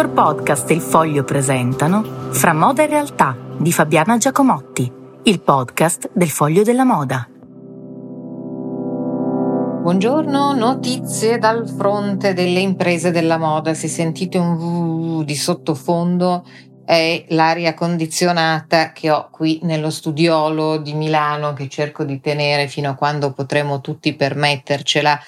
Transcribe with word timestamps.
Dottor 0.00 0.14
Podcast 0.14 0.70
e 0.70 0.74
Il 0.74 0.80
Foglio 0.80 1.24
presentano 1.24 2.30
Fra 2.30 2.54
moda 2.54 2.82
e 2.82 2.86
realtà 2.86 3.36
di 3.58 3.70
Fabiana 3.70 4.16
Giacomotti, 4.16 4.90
il 5.24 5.42
podcast 5.42 6.08
del 6.14 6.30
Foglio 6.30 6.62
della 6.62 6.84
Moda. 6.84 7.28
Buongiorno, 9.82 10.54
notizie 10.54 11.36
dal 11.36 11.68
fronte 11.68 12.32
delle 12.32 12.60
imprese 12.60 13.10
della 13.10 13.36
moda. 13.36 13.74
Se 13.74 13.88
sentite 13.88 14.38
un 14.38 15.20
v 15.20 15.24
di 15.24 15.36
sottofondo 15.36 16.46
è 16.82 17.26
l'aria 17.28 17.74
condizionata 17.74 18.92
che 18.92 19.10
ho 19.10 19.28
qui 19.30 19.60
nello 19.64 19.90
studiolo 19.90 20.78
di 20.78 20.94
Milano 20.94 21.52
che 21.52 21.68
cerco 21.68 22.04
di 22.04 22.20
tenere 22.20 22.68
fino 22.68 22.88
a 22.88 22.94
quando 22.94 23.32
potremo 23.32 23.82
tutti 23.82 24.16
permettercela 24.16 25.20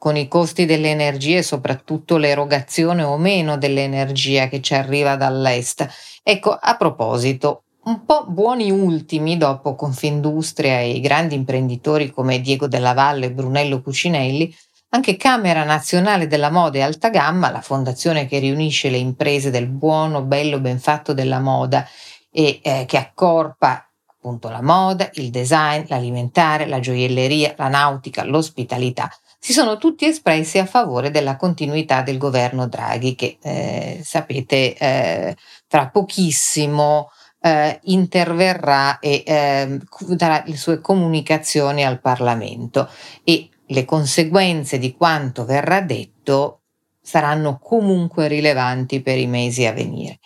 con 0.00 0.16
i 0.16 0.28
costi 0.28 0.64
dell'energia 0.64 1.36
e 1.36 1.42
soprattutto 1.42 2.16
l'erogazione 2.16 3.02
o 3.02 3.18
meno 3.18 3.58
dell'energia 3.58 4.48
che 4.48 4.62
ci 4.62 4.72
arriva 4.72 5.14
dall'est. 5.16 5.86
Ecco, 6.22 6.56
a 6.58 6.74
proposito, 6.78 7.64
un 7.84 8.06
po' 8.06 8.24
buoni 8.26 8.70
ultimi 8.70 9.36
dopo 9.36 9.74
Confindustria 9.74 10.80
e 10.80 10.92
i 10.92 11.00
grandi 11.00 11.34
imprenditori 11.34 12.10
come 12.10 12.40
Diego 12.40 12.66
Della 12.66 12.94
Valle 12.94 13.26
e 13.26 13.32
Brunello 13.32 13.82
Cucinelli, 13.82 14.56
anche 14.88 15.16
Camera 15.16 15.64
Nazionale 15.64 16.26
della 16.26 16.50
Moda 16.50 16.78
e 16.78 16.82
Alta 16.82 17.10
Gamma, 17.10 17.50
la 17.50 17.60
fondazione 17.60 18.24
che 18.26 18.38
riunisce 18.38 18.88
le 18.88 18.96
imprese 18.96 19.50
del 19.50 19.66
buono, 19.66 20.22
bello, 20.22 20.60
ben 20.60 20.78
fatto 20.78 21.12
della 21.12 21.40
moda 21.40 21.86
e 22.32 22.60
eh, 22.62 22.86
che 22.86 22.96
accorpa 22.96 23.86
appunto 24.06 24.48
la 24.48 24.62
moda, 24.62 25.10
il 25.14 25.28
design, 25.28 25.84
l'alimentare, 25.88 26.66
la 26.66 26.80
gioielleria, 26.80 27.54
la 27.58 27.68
nautica, 27.68 28.24
l'ospitalità, 28.24 29.10
si 29.42 29.54
sono 29.54 29.78
tutti 29.78 30.04
espressi 30.04 30.58
a 30.58 30.66
favore 30.66 31.10
della 31.10 31.36
continuità 31.36 32.02
del 32.02 32.18
governo 32.18 32.68
Draghi 32.68 33.14
che 33.14 33.38
eh, 33.40 34.00
sapete 34.04 34.76
eh, 34.76 35.36
tra 35.66 35.88
pochissimo 35.88 37.08
eh, 37.40 37.80
interverrà 37.84 38.98
e 38.98 39.22
ehm, 39.24 39.80
darà 40.08 40.42
le 40.46 40.58
sue 40.58 40.82
comunicazioni 40.82 41.86
al 41.86 42.02
Parlamento 42.02 42.86
e 43.24 43.48
le 43.68 43.84
conseguenze 43.86 44.78
di 44.78 44.94
quanto 44.94 45.46
verrà 45.46 45.80
detto 45.80 46.60
saranno 47.00 47.58
comunque 47.58 48.28
rilevanti 48.28 49.00
per 49.00 49.16
i 49.16 49.26
mesi 49.26 49.64
a 49.64 49.72
venire. 49.72 50.18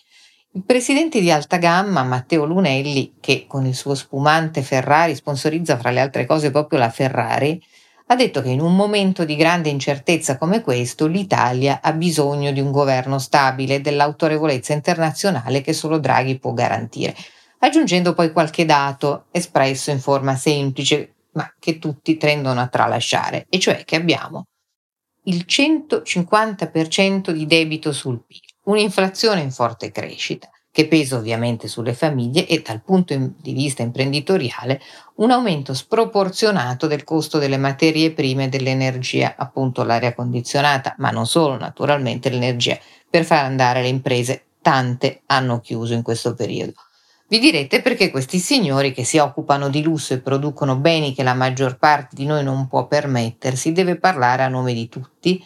Il 0.54 0.64
presidente 0.64 1.20
di 1.20 1.30
alta 1.30 1.58
gamma, 1.58 2.02
Matteo 2.02 2.44
Lunelli, 2.44 3.14
che 3.20 3.44
con 3.46 3.64
il 3.64 3.76
suo 3.76 3.94
spumante 3.94 4.62
Ferrari 4.62 5.14
sponsorizza 5.14 5.78
fra 5.78 5.90
le 5.90 6.00
altre 6.00 6.26
cose 6.26 6.50
proprio 6.50 6.80
la 6.80 6.90
Ferrari, 6.90 7.62
ha 8.06 8.16
detto 8.16 8.42
che 8.42 8.50
in 8.50 8.60
un 8.60 8.76
momento 8.76 9.24
di 9.24 9.34
grande 9.34 9.70
incertezza 9.70 10.36
come 10.36 10.60
questo 10.60 11.06
l'Italia 11.06 11.80
ha 11.82 11.92
bisogno 11.92 12.52
di 12.52 12.60
un 12.60 12.70
governo 12.70 13.18
stabile 13.18 13.76
e 13.76 13.80
dell'autorevolezza 13.80 14.72
internazionale 14.74 15.62
che 15.62 15.72
solo 15.72 15.98
Draghi 15.98 16.38
può 16.38 16.52
garantire, 16.52 17.14
aggiungendo 17.60 18.12
poi 18.12 18.32
qualche 18.32 18.66
dato 18.66 19.26
espresso 19.30 19.90
in 19.90 20.00
forma 20.00 20.36
semplice 20.36 21.14
ma 21.32 21.52
che 21.58 21.78
tutti 21.78 22.16
tendono 22.16 22.60
a 22.60 22.68
tralasciare, 22.68 23.46
e 23.48 23.58
cioè 23.58 23.84
che 23.84 23.96
abbiamo 23.96 24.46
il 25.24 25.44
150% 25.48 27.30
di 27.30 27.46
debito 27.46 27.92
sul 27.92 28.22
PIL, 28.24 28.40
un'inflazione 28.64 29.40
in 29.40 29.50
forte 29.50 29.90
crescita, 29.90 30.48
che 30.74 30.88
pesa 30.88 31.16
ovviamente 31.16 31.68
sulle 31.68 31.94
famiglie 31.94 32.48
e 32.48 32.60
dal 32.60 32.82
punto 32.82 33.14
di 33.40 33.52
vista 33.52 33.82
imprenditoriale 33.82 34.80
un 35.18 35.30
aumento 35.30 35.72
sproporzionato 35.72 36.88
del 36.88 37.04
costo 37.04 37.38
delle 37.38 37.58
materie 37.58 38.10
prime 38.10 38.46
e 38.46 38.48
dell'energia, 38.48 39.36
appunto 39.38 39.84
l'aria 39.84 40.14
condizionata, 40.14 40.96
ma 40.98 41.10
non 41.10 41.28
solo 41.28 41.56
naturalmente 41.56 42.28
l'energia, 42.28 42.76
per 43.08 43.24
far 43.24 43.44
andare 43.44 43.82
le 43.82 43.86
imprese, 43.86 44.46
tante 44.60 45.22
hanno 45.26 45.60
chiuso 45.60 45.94
in 45.94 46.02
questo 46.02 46.34
periodo. 46.34 46.72
Vi 47.28 47.38
direte 47.38 47.80
perché 47.80 48.10
questi 48.10 48.40
signori 48.40 48.92
che 48.92 49.04
si 49.04 49.18
occupano 49.18 49.68
di 49.68 49.80
lusso 49.80 50.12
e 50.12 50.18
producono 50.18 50.74
beni 50.74 51.14
che 51.14 51.22
la 51.22 51.34
maggior 51.34 51.78
parte 51.78 52.16
di 52.16 52.26
noi 52.26 52.42
non 52.42 52.66
può 52.66 52.88
permettersi, 52.88 53.70
deve 53.70 53.94
parlare 53.94 54.42
a 54.42 54.48
nome 54.48 54.74
di 54.74 54.88
tutti, 54.88 55.40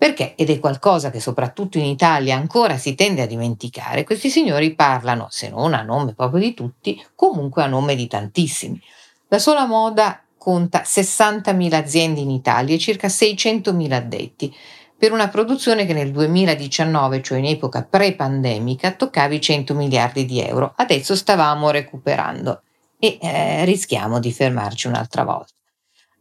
perché, 0.00 0.34
ed 0.34 0.48
è 0.48 0.58
qualcosa 0.58 1.10
che 1.10 1.20
soprattutto 1.20 1.76
in 1.76 1.84
Italia 1.84 2.34
ancora 2.34 2.78
si 2.78 2.94
tende 2.94 3.20
a 3.20 3.26
dimenticare, 3.26 4.02
questi 4.02 4.30
signori 4.30 4.74
parlano, 4.74 5.26
se 5.28 5.50
non 5.50 5.74
a 5.74 5.82
nome 5.82 6.14
proprio 6.14 6.40
di 6.40 6.54
tutti, 6.54 7.04
comunque 7.14 7.62
a 7.62 7.66
nome 7.66 7.94
di 7.94 8.06
tantissimi. 8.06 8.80
La 9.28 9.38
sola 9.38 9.66
moda 9.66 10.22
conta 10.38 10.84
60.000 10.86 11.74
aziende 11.74 12.20
in 12.20 12.30
Italia 12.30 12.74
e 12.74 12.78
circa 12.78 13.08
600.000 13.08 13.92
addetti, 13.92 14.56
per 14.96 15.12
una 15.12 15.28
produzione 15.28 15.84
che 15.84 15.92
nel 15.92 16.12
2019, 16.12 17.20
cioè 17.20 17.36
in 17.36 17.44
epoca 17.44 17.82
pre-pandemica, 17.82 18.92
toccava 18.92 19.34
i 19.34 19.40
100 19.42 19.74
miliardi 19.74 20.24
di 20.24 20.40
euro. 20.40 20.72
Adesso 20.76 21.14
stavamo 21.14 21.68
recuperando 21.68 22.62
e 22.98 23.18
eh, 23.20 23.66
rischiamo 23.66 24.18
di 24.18 24.32
fermarci 24.32 24.86
un'altra 24.86 25.24
volta. 25.24 25.52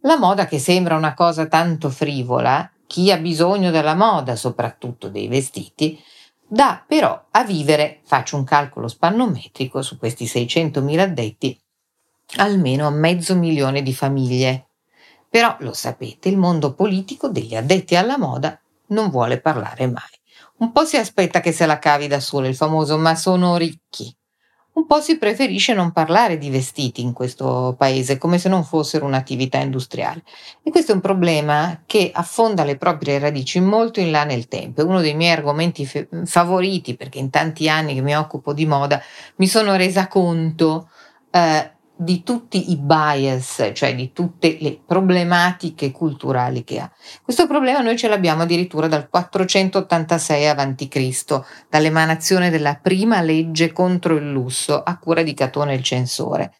La 0.01 0.18
moda 0.18 0.47
che 0.47 0.59
sembra 0.59 0.97
una 0.97 1.13
cosa 1.13 1.45
tanto 1.45 1.89
frivola, 1.89 2.69
chi 2.89 3.11
ha 3.11 3.17
bisogno 3.17 3.69
della 3.69 3.94
moda, 3.94 4.35
soprattutto 4.35 5.09
dei 5.09 5.27
vestiti, 5.27 6.01
dà 6.47 6.83
però 6.88 7.27
a 7.29 7.44
vivere, 7.44 8.00
faccio 8.03 8.35
un 8.35 8.44
calcolo 8.44 8.88
spannometrico 8.88 9.83
su 9.83 10.00
questi 10.00 10.25
600.000 10.25 10.97
addetti, 10.97 11.61
almeno 12.38 12.88
a 12.88 12.89
mezzo 12.89 13.35
milione 13.35 13.83
di 13.83 13.94
famiglie. 13.94 14.69
Però 15.29 15.55
lo 15.59 15.73
sapete, 15.73 16.29
il 16.29 16.38
mondo 16.38 16.73
politico 16.73 17.29
degli 17.29 17.55
addetti 17.55 17.95
alla 17.95 18.17
moda 18.17 18.59
non 18.88 19.11
vuole 19.11 19.39
parlare 19.39 19.85
mai. 19.85 20.09
Un 20.57 20.71
po' 20.71 20.83
si 20.83 20.97
aspetta 20.97 21.41
che 21.41 21.51
se 21.51 21.67
la 21.67 21.77
cavi 21.77 22.07
da 22.07 22.19
solo 22.19 22.47
il 22.47 22.56
famoso 22.56 22.97
ma 22.97 23.13
sono 23.13 23.56
ricchi 23.56 24.11
un 24.79 24.85
po' 24.85 25.01
si 25.01 25.17
preferisce 25.17 25.73
non 25.73 25.91
parlare 25.91 26.38
di 26.38 26.50
vestiti 26.50 27.01
in 27.01 27.12
questo 27.12 27.75
paese, 27.78 28.17
come 28.17 28.38
se 28.38 28.47
non 28.47 28.63
fossero 28.63 29.06
un'attività 29.06 29.57
industriale. 29.57 30.23
E 30.63 30.72
questo 30.72 30.91
è 30.91 30.95
un 30.95 31.01
problema 31.01 31.81
che 31.85 32.12
affonda 32.13 32.63
le 32.63 32.78
proprie 32.78 33.19
radici 33.19 33.59
molto 33.59 34.00
in 34.00 34.12
là 34.12 34.23
nel 34.23 34.47
tempo. 34.47 34.81
È 34.81 34.84
uno 34.85 35.01
dei 35.01 35.16
miei 35.16 35.34
argomenti 35.34 35.85
fe- 35.85 36.07
favoriti, 36.25 36.95
perché 36.95 37.19
in 37.19 37.29
tanti 37.29 37.68
anni 37.68 37.94
che 37.94 38.01
mi 38.01 38.16
occupo 38.16 38.53
di 38.53 38.66
moda 38.66 39.01
mi 39.35 39.47
sono 39.47 39.75
resa 39.75 40.07
conto 40.07 40.89
eh, 41.31 41.72
di 42.02 42.24
tutti 42.24 42.72
i 42.72 42.78
bias, 42.78 43.72
cioè 43.74 43.94
di 43.94 44.14
tutte 44.14 44.56
le 44.62 44.80
problematiche 44.86 45.92
culturali 45.92 46.64
che 46.64 46.80
ha. 46.80 46.90
Questo 47.22 47.46
problema 47.46 47.82
noi 47.82 47.98
ce 47.98 48.08
l'abbiamo 48.08 48.44
addirittura 48.44 48.88
dal 48.88 49.10
486 49.10 50.48
a.C., 50.48 51.42
dall'emanazione 51.68 52.50
della 52.50 52.76
prima 52.76 53.20
legge 53.20 53.74
contro 53.74 54.16
il 54.16 54.32
lusso 54.32 54.82
a 54.82 54.98
cura 54.98 55.24
di 55.24 55.34
Catone 55.34 55.74
il 55.74 55.84
censore. 55.84 56.54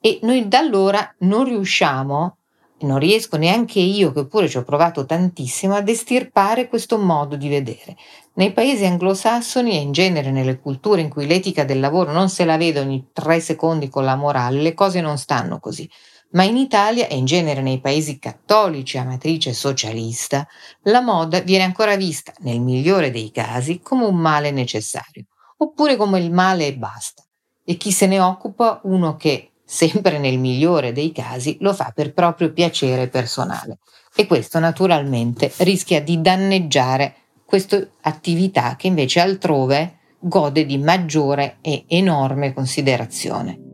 E 0.00 0.18
noi 0.22 0.48
da 0.48 0.58
allora 0.58 1.14
non 1.18 1.44
riusciamo, 1.44 2.38
non 2.80 2.98
riesco 2.98 3.36
neanche 3.36 3.78
io, 3.78 4.10
che 4.10 4.26
pure 4.26 4.48
ci 4.48 4.56
ho 4.56 4.64
provato 4.64 5.06
tantissimo, 5.06 5.76
ad 5.76 5.88
estirpare 5.88 6.68
questo 6.68 6.98
modo 6.98 7.36
di 7.36 7.48
vedere. 7.48 7.96
Nei 8.40 8.54
paesi 8.54 8.86
anglosassoni 8.86 9.72
e 9.72 9.80
in 9.82 9.92
genere 9.92 10.30
nelle 10.30 10.58
culture 10.58 11.02
in 11.02 11.10
cui 11.10 11.26
l'etica 11.26 11.64
del 11.64 11.78
lavoro 11.78 12.10
non 12.10 12.30
se 12.30 12.46
la 12.46 12.56
vede 12.56 12.80
ogni 12.80 13.10
tre 13.12 13.38
secondi 13.38 13.90
con 13.90 14.02
la 14.02 14.16
morale, 14.16 14.62
le 14.62 14.72
cose 14.72 15.02
non 15.02 15.18
stanno 15.18 15.60
così. 15.60 15.86
Ma 16.30 16.44
in 16.44 16.56
Italia 16.56 17.06
e 17.06 17.18
in 17.18 17.26
genere 17.26 17.60
nei 17.60 17.80
paesi 17.80 18.18
cattolici 18.18 18.96
a 18.96 19.04
matrice 19.04 19.52
socialista, 19.52 20.48
la 20.84 21.02
moda 21.02 21.40
viene 21.40 21.64
ancora 21.64 21.96
vista, 21.96 22.32
nel 22.38 22.62
migliore 22.62 23.10
dei 23.10 23.30
casi, 23.30 23.80
come 23.80 24.06
un 24.06 24.16
male 24.16 24.50
necessario, 24.50 25.26
oppure 25.58 25.96
come 25.96 26.18
il 26.18 26.32
male 26.32 26.66
e 26.66 26.74
basta. 26.74 27.22
E 27.62 27.76
chi 27.76 27.92
se 27.92 28.06
ne 28.06 28.20
occupa 28.20 28.80
uno 28.84 29.16
che, 29.16 29.50
sempre 29.66 30.18
nel 30.18 30.38
migliore 30.38 30.92
dei 30.92 31.12
casi, 31.12 31.58
lo 31.60 31.74
fa 31.74 31.92
per 31.94 32.14
proprio 32.14 32.54
piacere 32.54 33.08
personale. 33.08 33.80
E 34.16 34.26
questo 34.26 34.58
naturalmente 34.58 35.52
rischia 35.58 36.00
di 36.00 36.22
danneggiare 36.22 37.16
questa 37.50 37.84
attività 38.02 38.76
che 38.76 38.86
invece 38.86 39.18
altrove 39.18 39.98
gode 40.20 40.64
di 40.64 40.78
maggiore 40.78 41.56
e 41.60 41.82
enorme 41.88 42.52
considerazione. 42.52 43.69